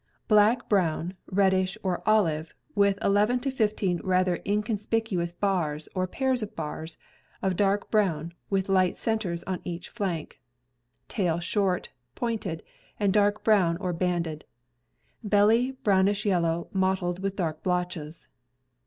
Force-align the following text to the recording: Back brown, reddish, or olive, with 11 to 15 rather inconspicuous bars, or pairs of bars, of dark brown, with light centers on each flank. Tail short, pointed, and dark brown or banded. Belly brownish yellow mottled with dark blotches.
Back 0.27 0.67
brown, 0.67 1.13
reddish, 1.31 1.77
or 1.83 2.01
olive, 2.09 2.55
with 2.73 2.97
11 3.03 3.41
to 3.41 3.51
15 3.51 3.99
rather 4.03 4.39
inconspicuous 4.47 5.31
bars, 5.31 5.87
or 5.93 6.07
pairs 6.07 6.41
of 6.41 6.55
bars, 6.55 6.97
of 7.43 7.55
dark 7.55 7.91
brown, 7.91 8.33
with 8.49 8.67
light 8.67 8.97
centers 8.97 9.43
on 9.43 9.59
each 9.63 9.89
flank. 9.89 10.41
Tail 11.07 11.39
short, 11.39 11.91
pointed, 12.15 12.63
and 12.99 13.13
dark 13.13 13.43
brown 13.43 13.77
or 13.77 13.93
banded. 13.93 14.43
Belly 15.23 15.73
brownish 15.83 16.25
yellow 16.25 16.67
mottled 16.73 17.19
with 17.19 17.35
dark 17.35 17.61
blotches. 17.61 18.27